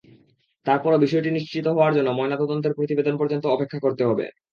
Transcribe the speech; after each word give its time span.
তারপরও 0.65 1.03
বিষয়টি 1.03 1.29
নিশ্চিত 1.31 1.65
হওয়ার 1.69 1.95
জন্য 1.97 2.09
ময়নাতদন্তের 2.13 2.75
প্রতিবেদন 2.77 3.15
পর্যন্ত 3.17 3.45
অপেক্ষা 3.47 3.79
করতে 3.81 4.03
হবে। 4.09 4.25